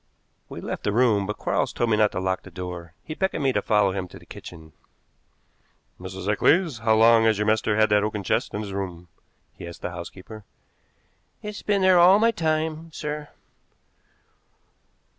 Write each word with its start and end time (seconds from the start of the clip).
We 0.49 0.61
left 0.61 0.83
the 0.83 0.91
room, 0.91 1.27
but 1.27 1.37
Quarles 1.37 1.71
told 1.71 1.91
me 1.91 1.97
not 1.97 2.11
to 2.13 2.19
lock 2.19 2.41
the 2.41 2.49
door. 2.49 2.95
He 3.03 3.13
beckoned 3.13 3.43
me 3.43 3.53
to 3.53 3.61
follow 3.61 3.91
him 3.91 4.07
to 4.07 4.17
the 4.17 4.25
kitchen. 4.25 4.73
"Mrs. 5.99 6.27
Eccles, 6.27 6.79
how 6.79 6.95
long 6.95 7.25
has 7.25 7.37
your 7.37 7.45
master 7.45 7.77
had 7.77 7.89
that 7.91 8.01
oaken 8.03 8.23
chest 8.23 8.55
in 8.55 8.61
his 8.61 8.73
room?" 8.73 9.09
he 9.53 9.67
asked 9.67 9.83
the 9.83 9.91
housekeeper. 9.91 10.43
"It's 11.43 11.61
been 11.61 11.83
there 11.83 11.99
all 11.99 12.17
my 12.17 12.31
time, 12.31 12.91
sir." 12.91 13.29